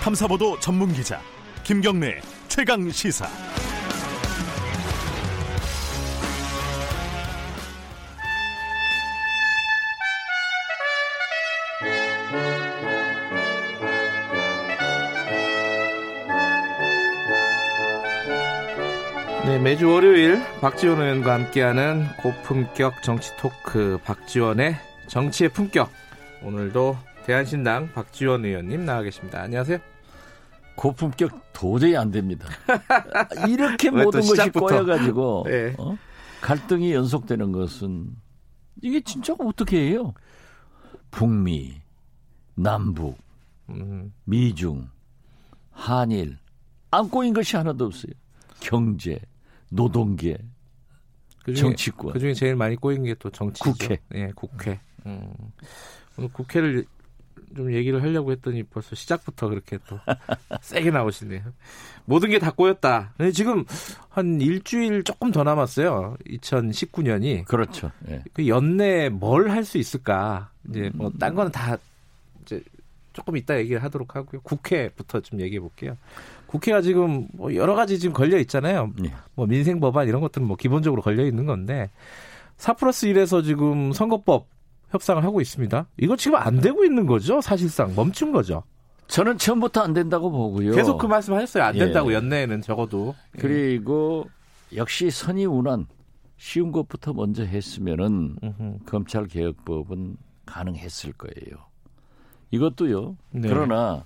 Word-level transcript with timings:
탐사보도 0.00 0.58
전문 0.60 0.92
기자 0.94 1.20
김경래 1.62 2.22
최강 2.48 2.90
시사. 2.90 3.28
네, 19.44 19.58
매주 19.58 19.90
월요일 19.90 20.42
박지원 20.62 21.02
의원과 21.02 21.34
함께하는 21.34 22.06
고품격 22.22 23.02
정치 23.02 23.36
토크 23.36 23.98
박지원의 24.04 24.76
정치의 25.08 25.50
품격. 25.50 25.90
오늘도 26.42 26.96
대한신당 27.26 27.92
박지원 27.92 28.46
의원님 28.46 28.86
나와 28.86 29.02
계십니다. 29.02 29.42
안녕하세요. 29.42 29.78
고품격 30.80 31.52
도저히 31.52 31.94
안 31.94 32.10
됩니다. 32.10 32.48
이렇게 33.46 33.90
모든 33.90 34.22
것이? 34.22 34.48
꼬여가지고 34.48 35.44
네. 35.46 35.74
어? 35.76 35.94
갈등이 36.40 36.94
연속되는 36.94 37.52
것은 37.52 38.16
이게 38.80 38.98
진짜 39.02 39.34
어떻게 39.38 39.90
해요? 39.90 40.14
북미, 41.10 41.74
남북, 42.54 43.18
음, 43.68 44.10
미중, 44.24 44.88
한일 45.70 46.38
안 46.90 47.10
꼬인 47.10 47.34
것이 47.34 47.56
하나도 47.58 47.84
없어요. 47.84 48.12
경제, 48.60 49.20
노동계, 49.68 50.38
그중에, 51.44 51.60
정치권. 51.60 52.14
그중에 52.14 52.32
제일 52.32 52.56
많이 52.56 52.76
꼬인 52.76 53.04
게 53.04 53.14
또 53.16 53.28
정치죠. 53.28 53.72
국회. 53.72 53.98
예, 54.14 54.32
국회. 54.34 54.80
음, 55.04 55.30
오늘 56.16 56.32
국회를 56.32 56.86
좀 57.56 57.72
얘기를 57.72 58.02
하려고 58.02 58.30
했더니 58.32 58.62
벌써 58.62 58.94
시작부터 58.94 59.48
그렇게 59.48 59.78
또 59.88 59.98
세게 60.62 60.90
나오시네요. 60.90 61.42
모든 62.04 62.30
게 62.30 62.38
다 62.38 62.50
꼬였다. 62.50 63.12
근데 63.16 63.32
지금 63.32 63.64
한 64.08 64.40
일주일 64.40 65.02
조금 65.04 65.30
더 65.32 65.42
남았어요. 65.44 66.16
2019년이. 66.26 67.44
그렇죠. 67.44 67.90
예. 68.08 68.22
그 68.32 68.46
연내에 68.48 69.08
뭘할 69.08 69.64
수 69.64 69.78
있을까? 69.78 70.50
이제 70.68 70.90
뭐 70.94 71.10
딴 71.18 71.34
거는 71.34 71.52
다 71.52 71.76
이제 72.42 72.62
조금 73.12 73.36
이따 73.36 73.58
얘기를 73.58 73.82
하도록 73.82 74.14
하고요. 74.14 74.40
국회부터 74.42 75.20
좀 75.20 75.40
얘기해 75.40 75.60
볼게요. 75.60 75.96
국회가 76.46 76.80
지금 76.80 77.28
뭐 77.32 77.54
여러 77.54 77.74
가지 77.74 77.98
지금 77.98 78.12
걸려 78.12 78.38
있잖아요. 78.38 78.92
예. 79.04 79.12
뭐 79.34 79.46
민생 79.46 79.78
법안 79.80 80.08
이런 80.08 80.20
것들은 80.20 80.46
뭐 80.46 80.56
기본적으로 80.56 81.02
걸려 81.02 81.24
있는 81.26 81.46
건데 81.46 81.90
4 82.56 82.74
플러스 82.74 83.06
1에서 83.06 83.44
지금 83.44 83.92
선거법 83.92 84.46
협상을 84.90 85.22
하고 85.24 85.40
있습니다. 85.40 85.86
이거 85.98 86.16
지금 86.16 86.36
안 86.36 86.60
되고 86.60 86.84
있는 86.84 87.06
거죠? 87.06 87.40
사실상 87.40 87.94
멈춘 87.94 88.32
거죠. 88.32 88.62
저는 89.06 89.38
처음부터 89.38 89.80
안 89.80 89.92
된다고 89.92 90.30
보고요. 90.30 90.72
계속 90.72 90.98
그 90.98 91.06
말씀 91.06 91.34
하셨어요. 91.34 91.64
안 91.64 91.74
예. 91.76 91.80
된다고 91.80 92.12
연내에는 92.12 92.62
적어도. 92.62 93.14
그리고 93.32 94.28
역시 94.74 95.10
선의운한 95.10 95.86
쉬운 96.36 96.70
것부터 96.72 97.12
먼저 97.12 97.44
했으면은. 97.44 98.36
검찰 98.86 99.26
개혁법은 99.26 100.16
가능했을 100.46 101.12
거예요. 101.14 101.56
이것도요. 102.50 103.16
네. 103.30 103.48
그러나 103.48 104.04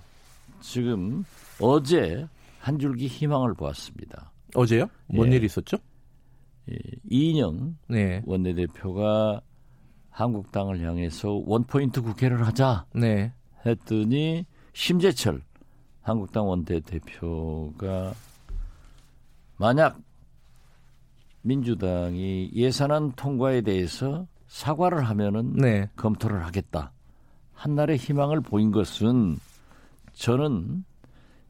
지금 0.61 1.23
어제 1.59 2.27
한 2.59 2.79
줄기 2.79 3.07
희망을 3.07 3.53
보았습니다. 3.53 4.31
어제요? 4.55 4.87
뭔 5.07 5.31
예. 5.31 5.35
일이 5.35 5.45
있었죠? 5.45 5.77
예, 6.71 6.75
이인영 7.09 7.77
네. 7.89 8.23
원내대표가 8.25 9.41
한국당을 10.15 10.81
향해서 10.81 11.43
원포인트 11.45 12.01
국회를 12.01 12.47
하자 12.47 12.85
네. 12.95 13.33
했더니 13.65 14.45
심재철 14.71 15.41
한국당 16.01 16.47
원내대표가 16.47 18.13
만약 19.57 19.99
민주당이 21.41 22.51
예산안 22.53 23.11
통과에 23.17 23.59
대해서 23.61 24.25
사과를 24.47 25.03
하면은 25.03 25.53
네. 25.53 25.89
검토를 25.97 26.45
하겠다. 26.45 26.93
한날의 27.53 27.97
희망을 27.97 28.39
보인 28.39 28.71
것은 28.71 29.37
저는 30.13 30.85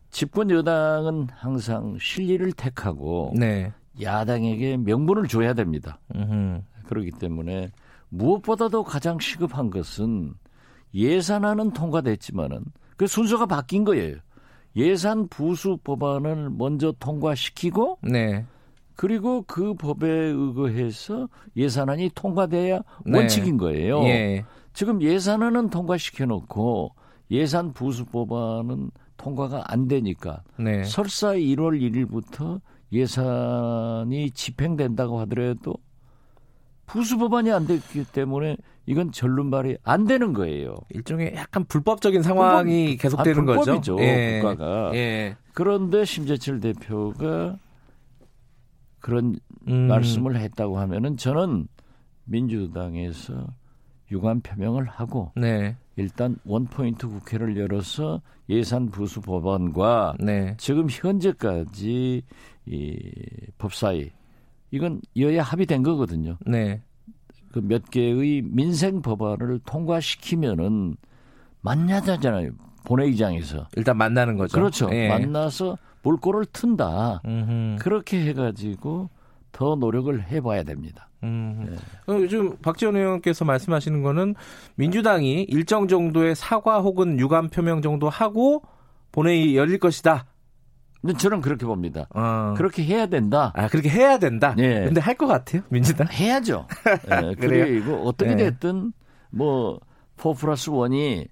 집권 0.09 0.50
여당은 0.50 1.28
항상 1.32 1.97
실리를 2.00 2.52
택하고 2.53 3.32
네. 3.38 3.72
야당에게 4.02 4.78
명분을 4.78 5.28
줘야 5.28 5.53
됩니다. 5.53 6.00
음흠. 6.16 6.62
그렇기 6.88 7.12
때문에 7.12 7.70
무엇보다도 8.18 8.84
가장 8.84 9.20
시급한 9.20 9.70
것은 9.70 10.34
예산안은 10.94 11.72
통과됐지만은 11.72 12.64
그 12.98 13.08
순서가 13.08 13.46
바뀐 13.46 13.84
거예요. 13.84 14.18
예산 14.76 15.28
부수 15.28 15.78
법안을 15.84 16.50
먼저 16.52 16.94
통과시키고 17.00 18.00
네. 18.03 18.46
그리고 18.96 19.44
그 19.46 19.74
법에 19.74 20.08
의거해서 20.08 21.28
예산안이 21.56 22.12
통과돼야 22.16 22.81
네. 23.06 23.18
원칙인 23.18 23.58
거예요. 23.58 24.03
예. 24.03 24.46
지금 24.74 25.02
예산안은 25.02 25.70
통과시켜 25.70 26.26
놓고 26.26 26.94
예산 27.32 27.74
부수 27.74 28.06
법안은 28.06 28.92
통과가 29.18 29.64
안 29.68 29.88
되니까 29.88 30.44
네. 30.58 30.84
설사 30.84 31.34
1월 31.34 31.80
1일부터 31.82 32.62
예산이 32.92 34.32
집행된다고 34.32 35.20
하더라도 35.22 35.76
부수 36.85 37.18
법안이 37.18 37.51
안 37.51 37.66
됐기 37.68 38.06
때문에 38.12 38.57
이건 38.85 39.12
전륜발이 39.12 39.78
안 39.84 40.06
되는 40.06 40.34
거예요. 40.34 40.75
일종의 40.91 41.34
약간 41.35 41.66
불법적인 41.66 42.22
상황이 42.22 42.97
불법- 42.97 43.01
계속되는 43.01 43.41
아, 43.41 43.46
거죠. 43.46 43.63
불법이죠, 43.81 43.97
예. 44.00 44.40
국가가. 44.41 44.91
예. 44.94 45.35
그런데 45.53 46.06
심재철 46.06 46.59
대표가 46.59 47.57
그런 49.00 49.35
음. 49.68 49.88
말씀을 49.88 50.35
했다고 50.38 50.78
하면은 50.79 51.18
저는 51.18 51.68
민주당에서 52.25 53.47
유감 54.12 54.41
표명을 54.41 54.85
하고 54.85 55.31
네. 55.35 55.75
일단 55.96 56.38
원포인트 56.46 57.07
국회를 57.07 57.57
열어서 57.57 58.22
예산 58.50 58.90
부수 58.90 59.22
법안과 59.22 60.16
네. 60.19 60.56
지금 60.57 60.88
현재까지 60.90 62.22
이 62.67 63.12
법사위 63.57 64.12
이건 64.72 65.02
여야 65.18 65.44
합의된 65.44 65.84
거거든요. 65.84 66.38
네. 66.46 66.81
그 67.52 67.62
몇 67.62 67.90
개의 67.90 68.42
민생 68.42 69.02
법안을 69.02 69.62
통과시키면은 69.66 70.98
만나자잖아요. 71.62 72.52
본회의장에서. 72.86 73.68
일단 73.76 73.98
만나는 73.98 74.38
거죠. 74.38 74.53
그렇죠. 74.53 74.90
예. 74.92 75.08
만나서 75.08 75.78
물꼬를 76.03 76.46
튼다. 76.48 77.22
음흠. 77.26 77.78
그렇게 77.80 78.26
해가지고 78.28 79.09
더 79.52 79.76
노력을 79.76 80.22
해봐야 80.28 80.64
됩니다. 80.64 81.09
음. 81.24 81.66
네. 81.70 82.14
어, 82.14 82.18
요즘 82.20 82.58
박지원 82.58 82.96
의원께서 82.97 83.46
말씀하시는 83.46 84.03
거는 84.03 84.36
민주당이 84.76 85.44
일정 85.44 85.88
정도의 85.88 86.36
사과 86.36 86.82
혹은 86.82 87.20
유감 87.20 87.50
표명 87.50 87.82
정도 87.82 88.09
하고 88.09 88.62
본회의 89.12 89.56
열릴 89.56 89.80
것이다. 89.80 90.26
저는 91.14 91.42
그렇게 91.42 91.66
봅니다. 91.66 92.08
어. 92.14 92.54
그렇게 92.58 92.84
해야 92.84 93.06
된다. 93.06 93.52
아 93.56 93.68
그렇게 93.68 93.90
해야 93.90 94.18
된다. 94.18 94.56
예. 94.58 94.86
근데 94.86 95.00
할 95.02 95.16
것 95.16 95.28
같아요 95.28 95.62
민주당. 95.70 96.08
해야죠. 96.12 96.68
예, 97.12 97.36
그래요? 97.36 97.66
그리고 97.66 98.08
어떻게 98.08 98.36
네. 98.36 98.50
됐든 98.50 98.92
뭐 99.32 99.80
4 100.18 100.32
플러스 100.34 100.72
1이 100.72 101.28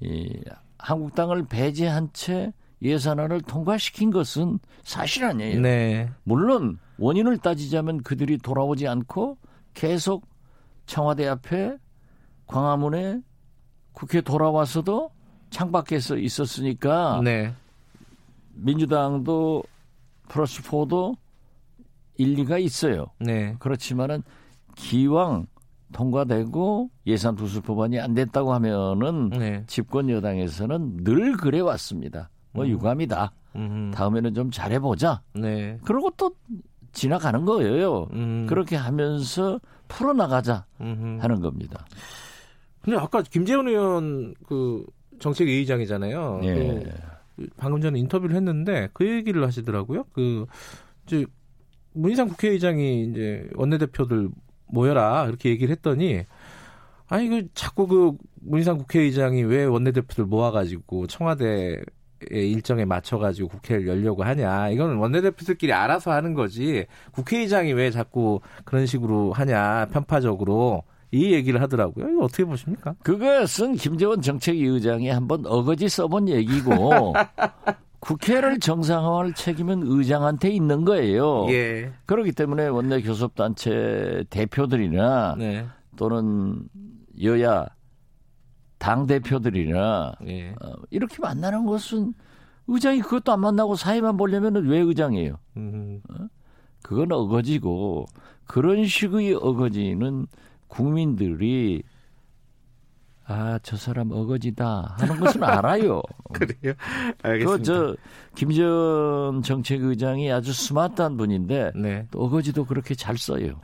이 0.00 0.40
한국당을 0.78 1.46
배제한 1.46 2.10
채 2.12 2.52
예산안을 2.82 3.40
통과시킨 3.42 4.10
것은 4.10 4.58
사실 4.84 5.24
아니에요. 5.24 5.60
네. 5.60 6.10
물론 6.24 6.78
원인을 6.98 7.38
따지자면 7.38 8.02
그들이 8.02 8.38
돌아오지 8.38 8.86
않고 8.86 9.38
계속 9.74 10.26
청와대 10.86 11.26
앞에 11.26 11.76
광화문에 12.46 13.20
국회 13.92 14.20
돌아와서도 14.20 15.10
창밖에서 15.50 16.16
있었으니까 16.18 17.20
네. 17.24 17.52
민주당도 18.58 19.62
플러스 20.28 20.62
4도 20.62 21.16
일리가 22.16 22.58
있어요. 22.58 23.06
네. 23.18 23.54
그렇지만은 23.58 24.22
기왕 24.74 25.46
통과되고 25.92 26.90
예산 27.06 27.34
부수 27.34 27.62
법안이 27.62 27.98
안 27.98 28.14
됐다고 28.14 28.52
하면은 28.54 29.30
네. 29.30 29.64
집권 29.66 30.10
여당에서는 30.10 30.98
늘 31.04 31.36
그래 31.36 31.60
왔습니다. 31.60 32.28
뭐 32.52 32.64
음. 32.64 32.70
유감이다. 32.70 33.32
음. 33.56 33.90
다음에는 33.94 34.34
좀 34.34 34.50
잘해보자. 34.50 35.22
네. 35.34 35.78
그러고 35.84 36.10
또 36.16 36.32
지나가는 36.92 37.44
거예요. 37.44 38.08
음. 38.12 38.46
그렇게 38.48 38.76
하면서 38.76 39.60
풀어나가자 39.88 40.66
음흠. 40.80 41.18
하는 41.22 41.40
겁니다. 41.40 41.86
근데 42.82 42.98
아까 42.98 43.22
김재원 43.22 43.68
의원 43.68 44.34
그 44.46 44.84
정책회의장이잖아요. 45.18 46.40
예. 46.44 46.54
그 46.54 46.90
방금 47.56 47.80
전에 47.80 47.98
인터뷰를 47.98 48.36
했는데 48.36 48.88
그 48.92 49.06
얘기를 49.06 49.44
하시더라고요. 49.46 50.04
그 50.12 50.46
이제 51.06 51.26
문희상 51.92 52.28
국회의장이 52.28 53.04
이제 53.04 53.48
원내대표들 53.54 54.28
모여라 54.66 55.26
이렇게 55.28 55.50
얘기를 55.50 55.72
했더니 55.72 56.24
아니 57.06 57.28
그 57.28 57.48
자꾸 57.54 57.86
그 57.86 58.12
문희상 58.42 58.78
국회의장이 58.78 59.42
왜 59.44 59.64
원내대표들 59.64 60.26
모아가지고 60.26 61.06
청와대 61.06 61.80
일정에 62.30 62.84
맞춰가지고 62.84 63.48
국회를 63.48 63.86
열려고 63.86 64.24
하냐. 64.24 64.70
이건 64.70 64.96
원내대표들끼리 64.96 65.72
알아서 65.72 66.10
하는 66.10 66.34
거지. 66.34 66.86
국회의장이 67.12 67.72
왜 67.72 67.90
자꾸 67.90 68.40
그런 68.64 68.86
식으로 68.86 69.32
하냐. 69.32 69.86
편파적으로. 69.92 70.82
이 71.10 71.32
얘기를 71.32 71.60
하더라고요. 71.62 72.10
이거 72.10 72.24
어떻게 72.24 72.44
보십니까? 72.44 72.94
그것은 73.02 73.74
김재원 73.74 74.20
정책위 74.20 74.64
의장이 74.64 75.08
한번 75.08 75.46
어거지 75.46 75.88
써본 75.88 76.28
얘기고 76.28 77.14
국회를 78.00 78.60
정상화할 78.60 79.34
책임은 79.34 79.82
의장한테 79.84 80.50
있는 80.50 80.84
거예요. 80.84 81.46
예. 81.50 81.92
그렇기 82.06 82.32
때문에 82.32 82.68
원내 82.68 83.02
교섭단체 83.02 84.24
대표들이나 84.30 85.36
네. 85.38 85.66
또는 85.96 86.68
여야 87.22 87.66
당 88.78 89.06
대표들이나 89.06 90.12
예. 90.26 90.50
어, 90.50 90.72
이렇게 90.90 91.16
만나는 91.20 91.66
것은 91.66 92.14
의장이 92.68 93.00
그것도 93.00 93.32
안 93.32 93.40
만나고 93.40 93.74
사회만 93.74 94.16
보려면 94.16 94.54
왜 94.66 94.78
의장이에요? 94.78 95.38
음, 95.56 96.00
그건 96.82 97.10
어거지고 97.12 98.06
그런 98.44 98.84
식의 98.84 99.34
어거지는 99.34 100.26
국민들이 100.68 101.82
아 103.30 103.58
저 103.62 103.76
사람 103.76 104.10
어거지다 104.10 104.94
하는 104.98 105.20
것은 105.20 105.42
알아요. 105.44 106.00
그래요? 106.32 106.72
알겠습니다. 107.22 107.56
그저 107.58 107.96
김전 108.34 109.42
정책의장이 109.42 110.32
아주 110.32 110.54
스마트한 110.54 111.18
분인데 111.18 111.72
네. 111.76 112.06
또 112.10 112.20
어거지도 112.20 112.64
그렇게 112.64 112.94
잘 112.94 113.18
써요. 113.18 113.60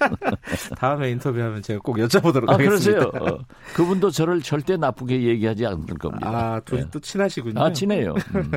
다음에 0.76 1.10
인터뷰하면 1.10 1.62
제가 1.62 1.78
꼭 1.84 1.98
여쭤보도록 1.98 2.50
아 2.50 2.54
하겠습니다. 2.54 3.10
그러세요? 3.10 3.34
어, 3.34 3.38
그분도 3.74 4.10
저를 4.10 4.42
절대 4.42 4.76
나쁘게 4.76 5.22
얘기하지 5.22 5.66
않을 5.66 5.86
겁니다. 5.98 6.28
아, 6.28 6.60
둘이 6.64 6.82
네. 6.82 6.88
또 6.90 6.98
친하시군요. 6.98 7.62
아 7.62 7.72
친해요. 7.72 8.12
음. 8.34 8.50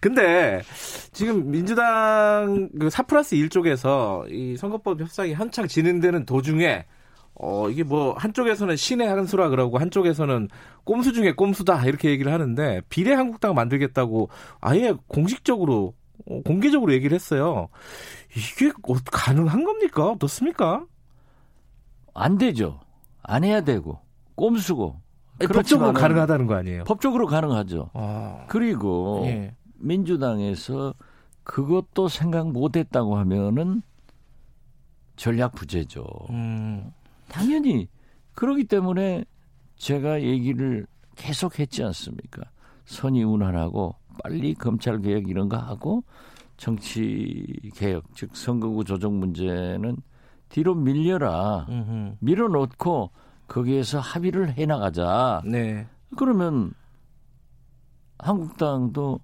근데 0.00 0.62
지금 1.12 1.50
민주당 1.50 2.68
그4 2.78 3.08
플러스 3.08 3.34
1 3.34 3.48
쪽에서 3.48 4.24
이 4.28 4.56
선거법 4.56 5.00
협상이 5.00 5.32
한창 5.32 5.66
진행되는 5.66 6.26
도중에 6.26 6.84
어 7.38 7.68
이게 7.68 7.82
뭐 7.82 8.14
한쪽에서는 8.14 8.76
신의 8.76 9.08
한 9.08 9.26
수라 9.26 9.48
그러고 9.50 9.78
한쪽에서는 9.78 10.48
꼼수 10.84 11.12
중에 11.12 11.32
꼼수다 11.32 11.84
이렇게 11.84 12.10
얘기를 12.10 12.32
하는데 12.32 12.80
비례 12.88 13.12
한국당 13.12 13.54
만들겠다고 13.54 14.30
아예 14.60 14.94
공식적으로 15.06 15.94
어, 16.28 16.40
공개적으로 16.44 16.92
얘기를 16.92 17.14
했어요. 17.14 17.68
이게 18.34 18.68
어, 18.68 18.94
가능한 19.12 19.64
겁니까? 19.64 20.10
어떻습니까? 20.10 20.86
안 22.14 22.38
되죠. 22.38 22.80
안 23.22 23.44
해야 23.44 23.60
되고 23.60 24.00
꼼수고. 24.34 25.00
법적으로 25.52 25.92
가능하다는 25.92 26.46
거 26.46 26.54
아니에요? 26.54 26.84
법적으로 26.84 27.26
가능하죠. 27.26 27.90
아, 27.92 28.46
그리고 28.48 29.24
예. 29.26 29.54
민주당에서 29.74 30.94
그것도 31.44 32.08
생각 32.08 32.50
못 32.50 32.76
했다고 32.76 33.16
하면은 33.18 33.82
전략 35.16 35.52
부재죠. 35.54 36.04
음, 36.30 36.90
당연히 37.28 37.88
그러기 38.34 38.64
때문에 38.64 39.24
제가 39.76 40.22
얘기를 40.22 40.86
계속 41.16 41.58
했지 41.58 41.82
않습니까? 41.82 42.42
선의운환하고 42.84 43.96
빨리 44.22 44.54
검찰 44.54 45.00
개혁 45.00 45.28
이런 45.28 45.48
거 45.48 45.56
하고 45.56 46.04
정치 46.56 47.44
개혁 47.74 48.04
즉 48.14 48.34
선거구 48.34 48.84
조정 48.84 49.18
문제는 49.18 49.96
뒤로 50.48 50.74
밀려라 50.74 51.66
음흠. 51.68 52.16
밀어놓고 52.20 53.10
거기에서 53.48 54.00
합의를 54.00 54.56
해 54.56 54.66
나가자. 54.66 55.42
네, 55.44 55.86
그러면 56.16 56.72
한국당도 58.18 59.20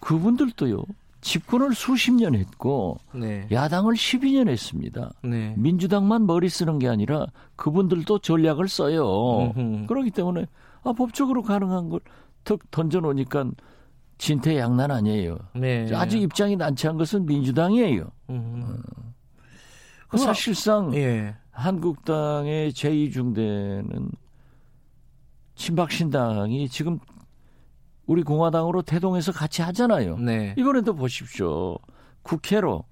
그분들도요 0.00 0.82
집권을 1.20 1.74
수십 1.74 2.12
년 2.12 2.34
했고 2.34 2.98
네, 3.12 3.46
야당을 3.50 3.94
12년 3.94 4.48
했습니다. 4.48 5.10
네. 5.22 5.54
민주당만 5.56 6.26
머리 6.26 6.48
쓰는 6.48 6.78
게 6.78 6.88
아니라 6.88 7.26
그분들도 7.56 8.20
전략을 8.20 8.68
써요. 8.68 9.52
음흠. 9.56 9.86
그렇기 9.86 10.10
때문에 10.12 10.46
아, 10.84 10.92
법적으로 10.92 11.42
가능한 11.42 11.88
걸 11.88 12.00
턱 12.48 12.70
던져 12.70 13.00
놓으니까 13.00 13.44
진퇴양난 14.16 14.90
아니에요. 14.90 15.36
네. 15.54 15.86
아직 15.94 16.22
입장이 16.22 16.56
난처한 16.56 16.96
것은 16.96 17.26
민주당이에요. 17.26 18.10
음. 18.30 18.82
그 20.08 20.16
사실상 20.16 20.94
예. 20.94 21.36
한국당의 21.50 22.72
제2중대는 22.72 24.10
친박신당이 25.56 26.70
지금 26.70 26.98
우리 28.08 28.22
공화당으로 28.22 28.82
태동해서 28.82 29.32
같이 29.32 29.60
하잖아요. 29.62 30.16
네. 30.16 30.54
이번에도 30.56 30.94
보십시오. 30.94 31.76
국회로 32.22 32.84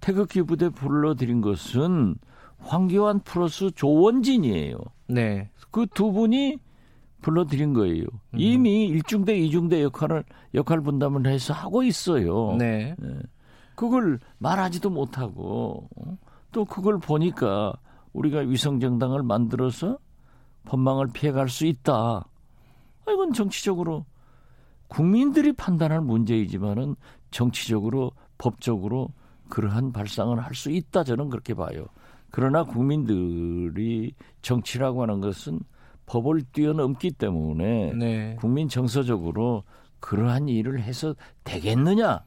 태극기 0.00 0.42
부대 0.42 0.68
불러들인 0.68 1.40
것은 1.40 2.16
황교안 2.58 3.20
플러스 3.20 3.70
조원진이에요. 3.70 4.76
네. 5.08 5.50
그 5.70 5.86
두 5.86 6.12
분이 6.12 6.58
불러들인 7.22 7.72
거예요. 7.72 8.04
이미 8.34 8.86
일중대, 8.88 9.36
이중대 9.38 9.82
역할을 9.82 10.24
역할 10.54 10.82
분담을 10.82 11.26
해서 11.26 11.54
하고 11.54 11.82
있어요. 11.82 12.56
네. 12.58 12.94
그걸 13.74 14.18
말하지도 14.38 14.90
못하고 14.90 15.88
어? 15.96 16.18
또 16.52 16.66
그걸 16.66 16.98
보니까 16.98 17.72
우리가 18.12 18.40
위성정당을 18.40 19.22
만들어서 19.22 19.98
법망을 20.64 21.08
피해갈 21.14 21.48
수 21.48 21.64
있다. 21.64 21.94
아, 21.94 23.12
이건 23.12 23.32
정치적으로 23.32 24.04
국민들이 24.90 25.52
판단할 25.52 26.00
문제이지만은 26.00 26.96
정치적으로 27.30 28.10
법적으로 28.38 29.08
그러한 29.48 29.92
발상을 29.92 30.38
할 30.38 30.54
수 30.54 30.70
있다 30.70 31.04
저는 31.04 31.30
그렇게 31.30 31.54
봐요. 31.54 31.86
그러나 32.30 32.64
국민들이 32.64 34.14
정치라고 34.42 35.02
하는 35.02 35.20
것은 35.20 35.60
법을 36.06 36.42
뛰어넘기 36.52 37.12
때문에 37.12 37.92
네. 37.94 38.36
국민 38.40 38.68
정서적으로 38.68 39.62
그러한 40.00 40.48
일을 40.48 40.82
해서 40.82 41.14
되겠느냐 41.44 42.20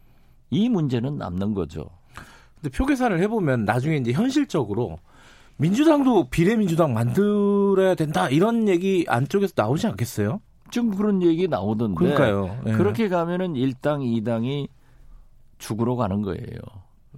이 0.50 0.70
문제는 0.70 1.18
남는 1.18 1.54
거죠. 1.54 1.90
근데 2.56 2.70
표 2.70 2.86
계산을 2.86 3.20
해보면 3.22 3.66
나중에 3.66 3.98
이제 3.98 4.14
현실적으로 4.14 5.00
민주당도 5.58 6.30
비례민주당 6.30 6.94
만들어야 6.94 7.96
된다 7.96 8.30
이런 8.30 8.68
얘기 8.70 9.06
안쪽에서 9.08 9.54
나오지 9.56 9.88
않겠어요? 9.88 10.40
지금 10.74 10.90
그런 10.90 11.22
얘기 11.22 11.48
나오던데 11.48 11.96
그러니까요. 11.96 12.60
예. 12.66 12.72
그렇게 12.72 13.08
가면은 13.08 13.54
1당, 13.54 14.00
2당이 14.02 14.68
죽으러 15.60 15.96
가는 15.96 16.24
거예요. 16.24 16.58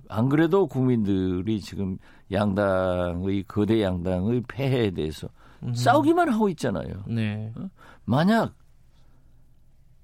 안 0.10 0.28
그래도 0.28 0.68
국민들이 0.68 1.62
지금 1.62 1.98
양당의 2.34 3.44
거대 3.48 3.82
양당의 3.82 4.44
폐해에 4.50 4.92
대해서 4.92 5.30
싸우기만 5.74 6.28
하고 6.28 6.50
있잖아요. 6.50 7.06
네. 7.08 7.54
만약 8.04 8.54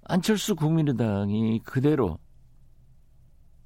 안철수 0.05 0.55
국민의당이 0.55 1.59
그대로 1.65 2.19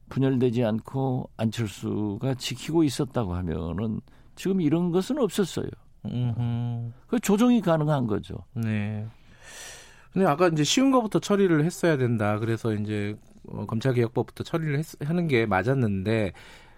분열되지 0.10 0.66
않고 0.66 1.30
안철수가 1.38 2.34
지키고 2.34 2.84
있었다고 2.84 3.36
하면은 3.36 4.02
지금 4.34 4.62
이런 4.62 4.92
것은 4.92 5.20
없었어요. 5.20 5.70
그 7.06 7.20
조정이 7.20 7.62
가능한 7.62 8.08
거죠. 8.08 8.36
네. 8.56 9.06
근데 10.16 10.28
아까 10.28 10.48
이제 10.48 10.64
쉬운 10.64 10.92
거부터 10.92 11.20
처리를 11.20 11.66
했어야 11.66 11.98
된다. 11.98 12.40
그래서 12.40 12.74
이제 12.74 13.18
어, 13.50 13.66
검찰개혁법부터 13.66 14.46
처리를 14.46 14.80
했, 14.80 14.86
하는 15.02 15.28
게 15.28 15.46
맞았는데 15.46 16.32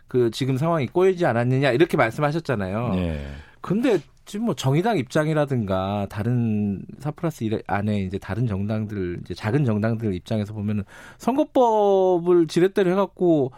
그 0.08 0.32
지금 0.32 0.58
상황이 0.58 0.88
꼬이지 0.88 1.24
않았느냐 1.24 1.70
이렇게 1.70 1.98
말씀하셨잖아요. 1.98 2.96
네. 2.96 3.27
근데 3.62 4.00
지금 4.25 4.48
뭐 4.48 4.56
정의당 4.56 4.98
입장이라든가 4.98 6.08
다른 6.10 6.82
4 6.98 7.12
플러스 7.12 7.44
1 7.44 7.62
안에 7.67 8.00
이제 8.01 8.17
다른 8.17 8.48
정당들 8.48 9.20
이제 9.22 9.36
작은 9.36 9.65
정당들 9.65 10.15
입장에서 10.15 10.53
보면은 10.53 10.84
선거법을 11.20 12.48
지렛대로 12.48 12.89
해갖고 12.89 13.51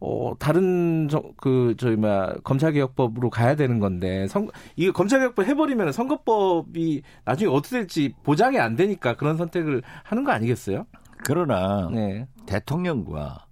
어 0.00 0.34
다른 0.38 1.08
저, 1.08 1.22
그 1.36 1.74
저희 1.78 1.96
뭐야 1.96 2.34
검찰개혁법으로 2.44 3.30
가야 3.30 3.56
되는 3.56 3.78
건데 3.78 4.26
선 4.28 4.48
이게 4.76 4.90
검찰개혁법 4.90 5.46
해버리면 5.46 5.92
선거법이 5.92 7.02
나중에 7.24 7.50
어떻게 7.50 7.78
될지 7.78 8.14
보장이 8.22 8.58
안 8.58 8.76
되니까 8.76 9.16
그런 9.16 9.36
선택을 9.36 9.82
하는 10.02 10.24
거 10.24 10.32
아니겠어요? 10.32 10.86
그러나 11.24 11.88
네, 11.90 12.26
대통령과 12.46 13.46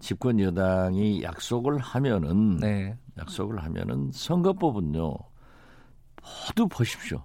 집권 0.00 0.40
여당이 0.40 1.22
약속을 1.22 1.78
하면은 1.78 2.56
네, 2.56 2.96
약속을 3.18 3.62
하면은 3.62 4.10
선거법은요 4.12 5.14
모두 6.48 6.68
보십시오. 6.68 7.24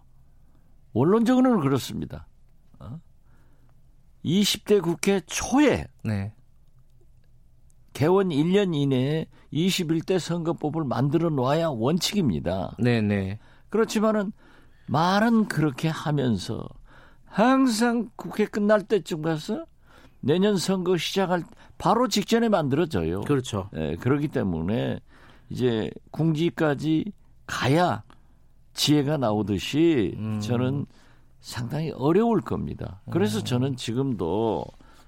원론적으로는 0.93 1.59
그렇습니다. 1.61 2.27
어? 2.79 2.99
20대 4.25 4.81
국회 4.81 5.21
초에 5.21 5.85
네, 6.03 6.33
개원 7.97 8.29
1년 8.29 8.75
이내에 8.75 9.25
21대 9.51 10.19
선거법을 10.19 10.83
만들어 10.83 11.31
놔야 11.31 11.69
원칙입니다. 11.69 12.75
네, 12.77 13.01
네, 13.01 13.39
그렇지만은 13.69 14.33
말은 14.85 15.47
그렇게 15.47 15.87
하면서 15.87 16.63
항상 17.25 18.11
국회 18.15 18.45
끝날 18.45 18.83
때쯤 18.83 19.23
가서 19.23 19.65
내년 20.19 20.57
선거 20.57 20.95
시작할 20.95 21.41
바로 21.79 22.07
직전에 22.07 22.49
만들어져요. 22.49 23.21
그렇죠. 23.21 23.71
예, 23.75 23.95
그렇기 23.95 24.27
때문에 24.27 24.99
이제 25.49 25.89
궁지까지 26.11 27.11
가야 27.47 28.03
지혜가 28.75 29.17
나오듯이 29.17 30.13
음. 30.19 30.39
저는 30.39 30.85
상당히 31.39 31.89
어려울 31.89 32.41
겁니다. 32.41 33.01
그래서 33.09 33.43
저는 33.43 33.75
지금도 33.75 34.65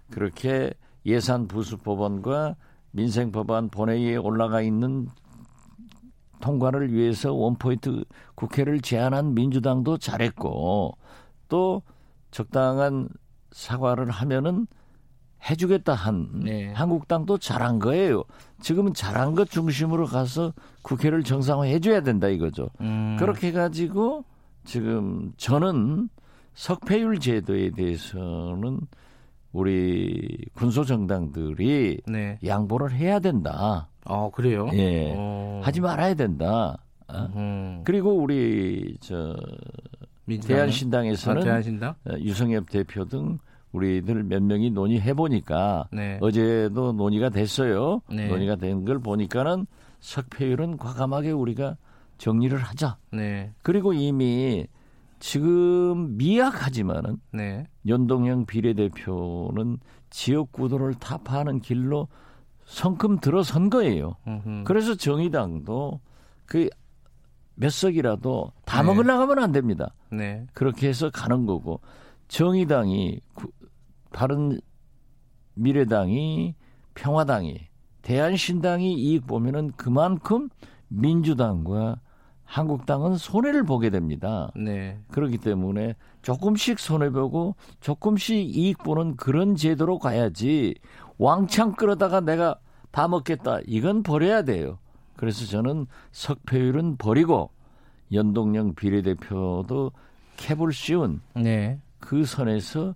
그렇게 0.10 0.74
예산 1.06 1.48
부수 1.48 1.78
법안과 1.78 2.56
민생 2.92 3.32
법안 3.32 3.70
본회의에 3.70 4.16
올라가 4.18 4.62
있는 4.62 5.08
통과를 6.42 6.94
위해서 6.94 7.34
원포인트 7.34 8.04
국회를 8.36 8.82
제안한 8.82 9.34
민주당도 9.34 9.98
잘했고 9.98 10.98
또 11.50 11.82
적당한 12.32 13.10
사과를 13.52 14.10
하면은 14.10 14.68
해주겠다 15.50 15.94
한 15.94 16.30
네. 16.44 16.74
한국당도 16.74 17.38
잘한 17.38 17.80
거예요. 17.80 18.24
지금은 18.62 18.94
잘한 18.94 19.36
것 19.36 19.50
중심으로 19.50 20.06
가서 20.06 20.54
국회를 20.82 21.24
정상화해줘야 21.24 22.02
된다 22.02 22.28
이거죠. 22.28 22.70
음. 22.82 23.16
그렇게 23.18 23.48
해가지고 23.48 24.26
지금 24.66 25.32
저는 25.38 26.10
석패율 26.56 27.20
제도에 27.20 27.72
대해서는 27.72 28.82
우리 29.52 30.38
군소 30.54 30.84
정당들이 30.84 32.02
네. 32.08 32.38
양보를 32.46 32.92
해야 32.94 33.20
된다. 33.20 33.88
어, 34.06 34.30
그래요? 34.32 34.70
예. 34.74 35.14
어. 35.16 35.62
하지 35.64 35.82
말아야 35.82 36.14
된다. 36.14 36.78
어? 37.08 37.30
음. 37.36 37.82
그리고 37.84 38.14
우리 38.14 38.96
저 39.00 39.36
민주당은? 40.26 40.58
대한신당에서는 40.58 41.42
아, 41.42 41.46
대한신당? 41.46 41.96
어, 42.08 42.14
유성엽 42.20 42.70
대표 42.70 43.06
등 43.06 43.40
우리들 43.72 44.24
몇 44.24 44.42
명이 44.44 44.72
논의해 44.72 45.14
보니까 45.14 45.88
네. 45.92 46.18
어제도 46.22 46.92
논의가 46.94 47.30
됐어요. 47.30 48.02
네. 48.12 48.28
논의가 48.28 48.56
된 48.56 48.86
걸 48.86 49.00
보니까는 49.00 49.66
석패율은 50.00 50.78
과감하게 50.78 51.32
우리가 51.32 51.76
정리를 52.18 52.58
하자. 52.58 52.98
네. 53.12 53.52
그리고 53.64 53.94
이미 53.94 54.66
지금 55.20 56.18
미약하지만은 56.18 57.18
네. 57.34 57.66
연동형 57.88 58.46
비례대표는 58.46 59.78
지역 60.10 60.52
구도를 60.52 60.94
타파하는 60.96 61.60
길로 61.60 62.08
성큼 62.66 63.20
들어선 63.20 63.70
거예요. 63.70 64.16
음흠. 64.28 64.64
그래서 64.66 64.96
정의당도 64.96 66.00
그 66.46 66.70
몇 67.62 67.74
석이라도 67.74 68.54
다 68.64 68.82
네. 68.82 68.88
먹으려고 68.88 69.24
하면 69.24 69.40
안 69.40 69.52
됩니다. 69.52 69.94
네. 70.14 70.48
그렇게 70.54 70.88
해서 70.88 71.10
가는 71.10 71.46
거고 71.46 71.82
정의당이 72.30 73.20
구- 73.34 73.52
바른 74.14 74.62
미래당이 75.56 76.56
평화당이 76.96 77.60
대한신당이 78.02 78.94
이익 78.94 79.28
보면은 79.28 79.72
그만큼 79.76 80.48
민주당과 80.88 82.00
한국당은 82.50 83.16
손해를 83.16 83.64
보게 83.64 83.92
됩니다. 83.92 84.52
네. 84.56 84.98
그렇기 85.12 85.38
때문에 85.38 85.96
조금씩 86.24 86.80
손해 86.80 87.12
보고 87.12 87.56
조금씩 87.80 88.36
이익 88.58 88.80
보는 88.80 89.18
그런 89.18 89.56
제도로 89.56 90.00
가야지 90.00 90.74
왕창 91.20 91.74
끌어다가 91.74 92.22
내가 92.22 92.58
다 92.90 93.08
먹겠다 93.08 93.60
이건 93.68 94.02
버려야 94.02 94.42
돼요. 94.42 94.80
그래서 95.16 95.46
저는 95.46 95.86
석패율은 96.12 96.98
버리고 96.98 97.52
연동형 98.12 98.74
비례대표도 98.74 99.92
캡을 100.38 100.74
씌운 100.74 101.22
네. 101.36 101.80
그 102.00 102.26
선에서 102.26 102.96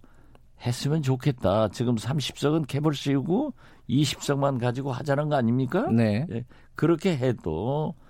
했으면 0.61 1.03
좋겠다. 1.03 1.67
지금 1.67 1.93
30석은 1.93 2.65
캡을 2.67 2.95
씌우고 2.95 3.53
20석만 3.87 4.59
가지고 4.59 4.93
하자는 4.93 5.29
거 5.29 5.35
아닙니까? 5.35 5.87
네. 5.91 6.25
예, 6.31 6.43
그렇게 6.73 7.15
해도 7.15 7.93
스- 7.93 8.02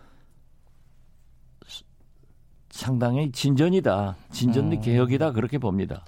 상당히 2.74 3.32
진전이다. 3.32 4.16
진전 4.32 4.72
음. 4.72 4.82
개혁이다. 4.82 5.32
그렇게 5.32 5.60
봅니다. 5.60 6.04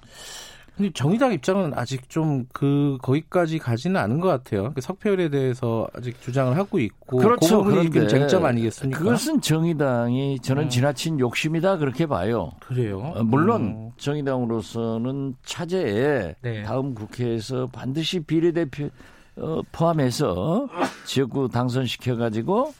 근데 0.76 0.90
정의당 0.92 1.32
입장은 1.32 1.72
아직 1.74 2.10
좀 2.10 2.44
그 2.52 2.98
거기까지 3.00 3.58
가지는 3.58 3.98
않은 4.00 4.20
것 4.20 4.28
같아요. 4.28 4.72
그 4.74 4.80
석패율에 4.80 5.30
대해서 5.30 5.86
아직 5.94 6.20
주장을 6.20 6.54
하고 6.56 6.78
있고 6.80 7.18
그렇죠. 7.18 7.62
그 7.62 7.70
그런데 7.70 8.08
쟁점 8.08 8.44
아니겠습니까? 8.44 8.98
그것은 8.98 9.40
정의당이 9.40 10.40
저는 10.40 10.64
음. 10.64 10.68
지나친 10.68 11.20
욕심이다. 11.20 11.78
그렇게 11.78 12.04
봐요. 12.06 12.50
그래요. 12.60 13.12
어, 13.14 13.22
물론 13.22 13.62
음. 13.62 13.90
정의당으로서는 13.96 15.36
차제에 15.44 16.34
네. 16.42 16.62
다음 16.64 16.94
국회에서 16.94 17.68
반드시 17.72 18.20
비례대표 18.20 18.90
어, 19.36 19.60
포함해서 19.70 20.68
지역구 21.04 21.48
당선시켜 21.48 22.16
가지고 22.16 22.74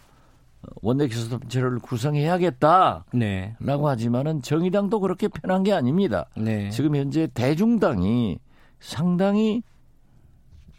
원내교섭단체를 0.83 1.79
구성해야겠다라고 1.79 3.05
네. 3.15 3.57
하지만은 3.61 4.43
정의당도 4.43 5.01
그렇게 5.01 5.29
편한 5.29 5.63
게 5.63 5.73
아닙니다. 5.73 6.27
네. 6.37 6.71
지금 6.71 6.97
현재 6.97 7.29
대중당이 7.35 8.39
상당히 8.81 9.63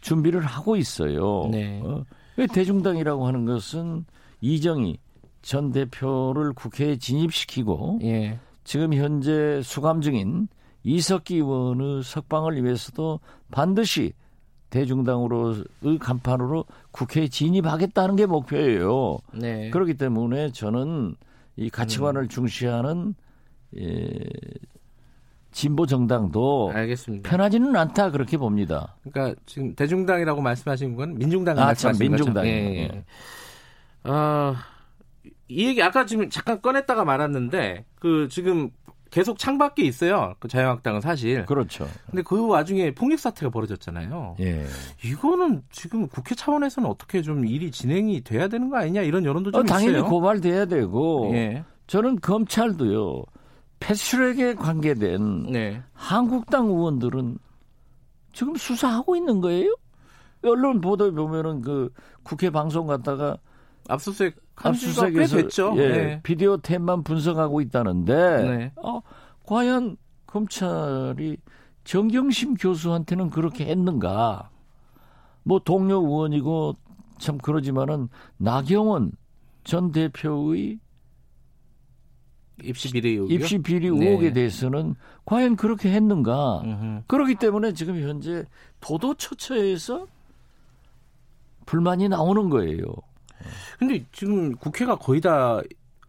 준비를 0.00 0.42
하고 0.42 0.76
있어요. 0.76 1.48
네. 1.50 1.80
어, 1.82 2.04
왜 2.36 2.46
대중당이라고 2.46 3.26
하는 3.26 3.44
것은 3.44 4.04
이정희 4.40 4.98
전 5.42 5.72
대표를 5.72 6.52
국회에 6.52 6.96
진입시키고 6.96 8.00
예. 8.02 8.38
지금 8.64 8.94
현재 8.94 9.60
수감 9.62 10.00
중인 10.00 10.48
이석기 10.84 11.36
의원의 11.36 12.02
석방을 12.04 12.62
위해서도 12.62 13.20
반드시 13.50 14.12
대중당으로의 14.70 15.64
간판으로 16.00 16.64
국회에 16.90 17.28
진입하겠다는 17.28 18.16
게 18.16 18.26
목표예요. 18.26 19.18
네. 19.32 19.70
그렇기 19.70 19.94
때문에 19.94 20.52
저는 20.52 21.16
이 21.56 21.70
가치관을 21.70 22.22
음. 22.22 22.28
중시하는 22.28 23.14
예, 23.78 24.10
진보 25.50 25.86
정당도 25.86 26.70
알겠습니다. 26.74 27.28
편하지는 27.28 27.74
않다 27.74 28.10
그렇게 28.10 28.36
봅니다. 28.36 28.96
그러니까 29.02 29.40
지금 29.46 29.74
대중당이라고 29.74 30.40
말씀하신 30.40 30.96
건 30.96 31.14
민중당 31.16 31.58
아, 31.58 31.74
참? 31.74 31.94
민중당이요. 31.98 32.52
예, 32.52 32.78
예. 32.82 33.04
아, 34.04 34.54
이 35.48 35.66
얘기 35.66 35.82
아까 35.82 36.06
지금 36.06 36.28
잠깐 36.30 36.60
꺼냈다가 36.60 37.04
말았는데 37.04 37.84
그 37.96 38.28
지금 38.30 38.70
계속 39.10 39.38
창밖에 39.38 39.84
있어요. 39.84 40.34
그 40.38 40.48
자유한국당은 40.48 41.00
사실. 41.00 41.46
그렇죠. 41.46 41.88
근데 42.10 42.22
그 42.22 42.46
와중에 42.46 42.92
폭력 42.92 43.18
사태가 43.18 43.50
벌어졌잖아요. 43.50 44.36
예. 44.40 44.66
이거는 45.04 45.62
지금 45.70 46.08
국회 46.08 46.34
차원에서는 46.34 46.88
어떻게 46.88 47.22
좀 47.22 47.46
일이 47.46 47.70
진행이 47.70 48.22
돼야 48.22 48.48
되는 48.48 48.68
거 48.68 48.76
아니냐 48.76 49.02
이런 49.02 49.24
여론도 49.24 49.52
좀 49.52 49.60
어, 49.60 49.64
당연히 49.64 49.98
있어요. 49.98 50.04
고발돼야 50.06 50.66
되고 50.66 51.30
예. 51.34 51.64
저는 51.86 52.20
검찰도요. 52.20 53.24
패스트랙에 53.80 54.54
관계된 54.54 55.52
네. 55.52 55.82
한국당 55.92 56.66
의원들은 56.66 57.38
지금 58.32 58.56
수사하고 58.56 59.16
있는 59.16 59.40
거예요? 59.40 59.74
언론 60.42 60.80
보도에 60.80 61.10
보면은 61.10 61.62
그 61.62 61.90
국회 62.22 62.50
방송 62.50 62.86
갔다가 62.86 63.38
압수수색 63.88 64.36
압수수색에서 64.62 65.36
됐죠. 65.36 65.74
예, 65.76 65.88
네. 65.88 66.20
비디오 66.22 66.56
탭만 66.58 67.04
분석하고 67.04 67.60
있다는데 67.60 68.42
네. 68.42 68.72
어, 68.76 69.00
과연 69.44 69.96
검찰이 70.26 71.36
정경심 71.84 72.54
교수한테는 72.54 73.30
그렇게 73.30 73.66
했는가? 73.66 74.50
뭐 75.42 75.60
동료 75.60 76.00
의원이고 76.00 76.76
참 77.18 77.38
그러지만은 77.38 78.08
나경원 78.36 79.12
전 79.64 79.92
대표의 79.92 80.78
입시 82.62 82.90
비리 82.90 83.10
의혹이요? 83.10 83.38
입시 83.38 83.58
비리 83.58 83.90
네. 83.90 84.06
의혹에 84.06 84.32
대해서는 84.32 84.96
과연 85.24 85.56
그렇게 85.56 85.92
했는가? 85.92 86.62
음흠. 86.64 87.02
그렇기 87.06 87.36
때문에 87.36 87.72
지금 87.72 88.00
현재 88.00 88.44
도도처처에서 88.80 90.06
불만이 91.66 92.08
나오는 92.08 92.48
거예요. 92.50 92.84
근데 93.78 94.04
지금 94.12 94.54
국회가 94.56 94.96
거의 94.96 95.20
다 95.20 95.60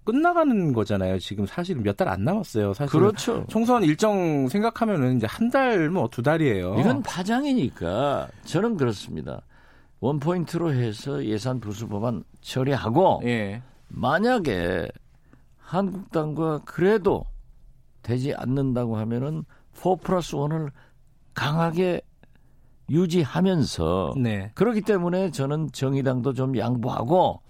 끝나가는 0.03 0.73
거잖아요. 0.73 1.19
지금 1.19 1.45
사실 1.45 1.75
몇 1.75 1.95
달 1.97 2.07
안 2.07 2.23
남았어요. 2.23 2.73
사실 2.73 2.91
그렇죠. 2.99 3.45
총선 3.47 3.83
일정 3.83 4.47
생각하면은 4.47 5.17
이제 5.17 5.27
한 5.27 5.49
달 5.51 5.89
뭐 5.91 6.07
두 6.09 6.21
달이에요. 6.23 6.75
이건 6.79 7.03
파장이니까 7.03 8.27
저는 8.45 8.77
그렇습니다. 8.77 9.41
원 9.99 10.19
포인트로 10.19 10.73
해서 10.73 11.23
예산 11.25 11.59
부수 11.59 11.87
법안 11.87 12.23
처리하고 12.41 13.21
예. 13.25 13.61
만약에 13.89 14.87
한국당과 15.57 16.61
그래도 16.65 17.25
되지 18.01 18.33
않는다고 18.33 18.97
하면은 18.97 19.43
4 19.73 19.95
플러스 20.01 20.35
1을 20.35 20.71
강하게 21.33 22.01
유지하면서 22.89 24.15
네. 24.17 24.51
그렇기 24.55 24.81
때문에 24.81 25.31
저는 25.31 25.71
정의당도 25.71 26.33
좀 26.33 26.57
양보하고 26.57 27.41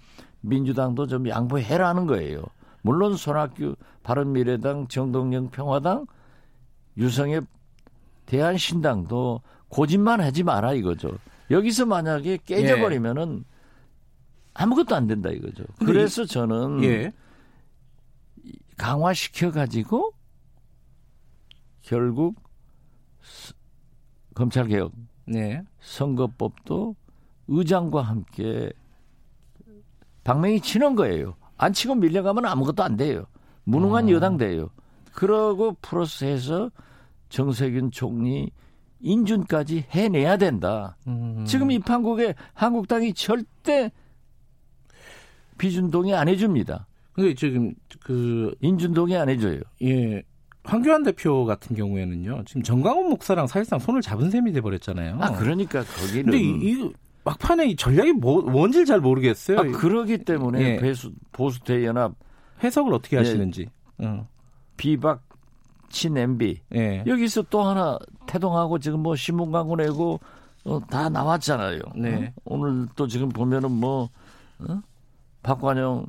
민주당도 0.41 1.07
좀 1.07 1.27
양보해라는 1.27 2.05
거예요. 2.07 2.43
물론 2.81 3.15
손학규 3.15 3.75
바른미래당 4.03 4.87
정동영 4.87 5.49
평화당 5.49 6.05
유성엽 6.97 7.45
대한신당도 8.25 9.41
고집만 9.69 10.21
하지 10.21 10.43
마라 10.43 10.73
이거죠. 10.73 11.11
여기서 11.51 11.85
만약에 11.85 12.37
깨져버리면은 12.45 13.43
아무것도 14.53 14.95
안 14.95 15.07
된다 15.07 15.29
이거죠. 15.29 15.63
그래서 15.85 16.25
저는 16.25 16.83
예. 16.83 17.11
강화시켜 18.77 19.51
가지고 19.51 20.11
결국 21.81 22.35
스- 23.21 23.53
검찰 24.35 24.67
개혁, 24.67 24.91
네. 25.29 25.63
선거법도 25.79 26.95
의장과 27.47 28.01
함께 28.01 28.71
방맹이 30.23 30.61
치는 30.61 30.95
거예요. 30.95 31.35
안 31.57 31.73
치고 31.73 31.95
밀려가면 31.95 32.45
아무것도 32.45 32.83
안 32.83 32.97
돼요. 32.97 33.25
무능한 33.63 34.07
어. 34.07 34.11
여당 34.11 34.37
돼요. 34.37 34.69
그러고 35.13 35.75
플러스해서 35.81 36.71
정세균 37.29 37.91
총리 37.91 38.51
인준까지 39.01 39.85
해내야 39.91 40.37
된다. 40.37 40.97
음. 41.07 41.45
지금 41.45 41.71
이 41.71 41.79
판국에 41.79 42.35
한국당이 42.53 43.13
절대 43.13 43.91
비준 45.57 45.91
동의 45.91 46.15
안 46.15 46.27
해줍니다. 46.27 46.87
근데 47.13 47.33
지금 47.33 47.73
그 48.01 48.55
인준 48.61 48.93
동의 48.93 49.17
안 49.17 49.29
해줘요. 49.29 49.61
예. 49.83 50.23
황교안 50.69 51.03
대표 51.03 51.45
같은 51.45 51.75
경우에는요. 51.75 52.43
지금 52.45 52.61
정강훈 52.61 53.09
목사랑 53.09 53.47
사실상 53.47 53.79
손을 53.79 54.01
잡은 54.01 54.29
셈이 54.29 54.51
돼 54.51 54.61
버렸잖아요. 54.61 55.17
아 55.19 55.31
그러니까 55.33 55.83
거기는 55.83 56.25
근데 56.25 56.39
이, 56.39 56.71
이 56.71 56.93
막판에 57.23 57.69
이 57.69 57.75
전략이 57.75 58.13
뭐, 58.13 58.41
뭔지를 58.41 58.85
잘 58.85 58.99
모르겠어요. 58.99 59.59
아, 59.59 59.63
그러기 59.63 60.19
때문에 60.19 60.61
예. 60.61 60.77
배수, 60.77 61.11
보수 61.31 61.59
대연합 61.61 62.13
해석을 62.63 62.93
어떻게 62.93 63.15
예. 63.15 63.19
하시는지. 63.19 63.67
어. 63.97 64.27
비박 64.77 65.21
친 65.89 66.15
MB 66.15 66.61
예. 66.75 67.03
여기서 67.05 67.43
또 67.49 67.63
하나 67.63 67.97
태동하고 68.27 68.77
지금 68.77 69.01
뭐 69.01 69.15
신문 69.15 69.51
광고 69.51 69.75
내고 69.75 70.19
어, 70.65 70.79
다 70.89 71.09
나왔잖아요. 71.09 71.79
네. 71.95 72.33
어? 72.35 72.41
오늘 72.45 72.87
또 72.95 73.07
지금 73.07 73.29
보면은 73.29 73.71
뭐 73.71 74.09
어? 74.59 74.81
박관영 75.41 76.05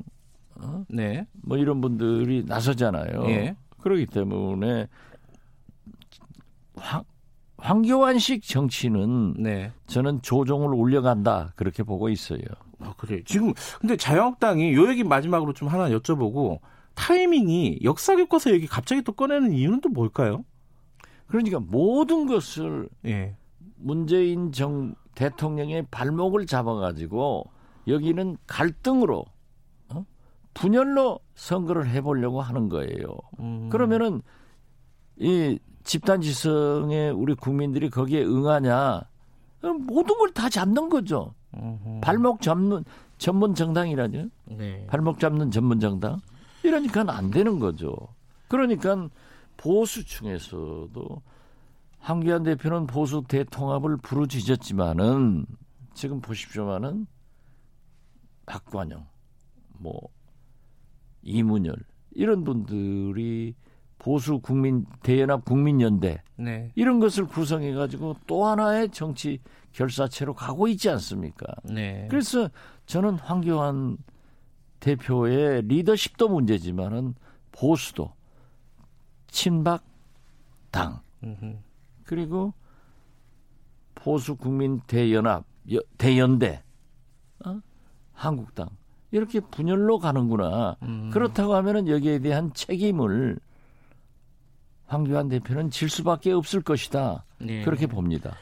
네. 0.87 1.25
뭐 1.41 1.57
이런 1.57 1.81
분들이 1.81 2.43
나서잖아요. 2.45 3.23
예. 3.29 3.55
그렇기 3.81 4.05
때문에 4.07 4.87
황, 6.75 7.03
황교안식 7.57 8.43
정치는 8.43 9.35
네. 9.37 9.71
저는 9.87 10.21
조종을 10.21 10.73
올려간다 10.73 11.53
그렇게 11.55 11.83
보고 11.83 12.09
있어요. 12.09 12.41
아, 12.79 12.93
그래. 12.97 13.21
지금 13.25 13.53
근데 13.79 13.95
자유한국당이 13.95 14.73
요 14.73 14.89
얘기 14.89 15.03
마지막으로 15.03 15.53
좀 15.53 15.67
하나 15.67 15.89
여쭤보고 15.89 16.59
타이밍이 16.95 17.79
역사 17.83 18.15
교과서 18.15 18.51
얘기 18.51 18.67
갑자기 18.67 19.01
또 19.01 19.11
꺼내는 19.11 19.53
이유는 19.53 19.81
또 19.81 19.89
뭘까요? 19.89 20.43
그러니까 21.27 21.59
모든 21.59 22.25
것을 22.25 22.89
예. 23.05 23.35
문재인 23.75 24.51
정 24.51 24.95
대통령의 25.15 25.87
발목을 25.91 26.45
잡아가지고 26.45 27.49
여기는 27.87 28.37
갈등으로 28.47 29.19
어? 29.19 29.25
분열로 30.53 31.19
선거를 31.35 31.87
해보려고 31.89 32.41
하는 32.41 32.69
거예요. 32.69 33.05
음. 33.39 33.69
그러면은 33.69 34.21
이 35.17 35.57
집단지성의 35.83 37.11
우리 37.11 37.33
국민들이 37.35 37.89
거기에 37.89 38.23
응하냐? 38.23 39.01
어, 39.63 39.67
모든 39.79 40.17
걸 40.17 40.31
다 40.33 40.49
잡는 40.49 40.89
거죠. 40.89 41.33
음흠. 41.55 41.99
발목 42.01 42.41
잡는 42.41 42.83
전문 43.17 43.53
정당이라죠. 43.53 44.29
네. 44.45 44.85
발목 44.87 45.19
잡는 45.19 45.51
전문 45.51 45.79
정당. 45.79 46.19
이러니까 46.63 47.03
안 47.07 47.29
되는 47.31 47.59
거죠. 47.59 47.95
그러니까 48.47 49.09
보수층에서도 49.57 51.21
황교안 51.99 52.43
대표는 52.43 52.87
보수 52.87 53.23
대통합을 53.27 53.97
부르짖었지만은 53.97 55.45
지금 55.93 56.19
보십시오만은 56.21 57.05
박관영, 58.45 59.05
뭐 59.77 59.99
이문열 61.23 61.75
이런 62.11 62.43
분들이 62.43 63.55
보수 63.97 64.39
국민 64.39 64.85
대연합 65.03 65.45
국민연대 65.45 66.23
네. 66.37 66.71
이런 66.75 66.99
것을 66.99 67.25
구성해 67.27 67.73
가지고 67.73 68.15
또 68.27 68.45
하나의 68.45 68.89
정치 68.89 69.39
결사체로 69.73 70.33
가고 70.33 70.67
있지 70.67 70.89
않습니까? 70.89 71.45
네. 71.63 72.07
그래서 72.09 72.49
저는 72.87 73.15
황교안 73.15 73.97
대표의 74.79 75.61
리더십도 75.67 76.29
문제지만은 76.29 77.13
보수도 77.51 78.13
친박 79.27 79.83
당 80.71 81.01
음흠. 81.23 81.57
그리고 82.03 82.53
보수 83.93 84.35
국민 84.35 84.79
대연합 84.87 85.45
여- 85.73 85.79
대연대 85.97 86.63
어? 87.45 87.61
한국당 88.13 88.69
이렇게 89.11 89.39
분열로 89.39 89.99
가는구나. 89.99 90.77
음. 90.83 91.09
그렇다고 91.11 91.55
하면은 91.55 91.87
여기에 91.87 92.19
대한 92.19 92.51
책임을 92.53 93.37
황교안 94.87 95.29
대표는 95.29 95.69
질 95.69 95.89
수밖에 95.89 96.31
없을 96.31 96.61
것이다. 96.61 97.23
네. 97.39 97.63
그렇게 97.63 97.87
봅니다. 97.87 98.35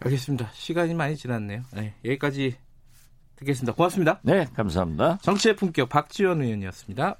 알겠습니다. 0.00 0.50
시간이 0.52 0.94
많이 0.94 1.16
지났네요. 1.16 1.62
네. 1.72 1.94
여기까지 2.04 2.56
듣겠습니다. 3.36 3.74
고맙습니다. 3.74 4.20
네, 4.22 4.46
감사합니다. 4.54 5.18
정치의 5.22 5.56
품격 5.56 5.88
박지원 5.88 6.42
의원이었습니다. 6.42 7.16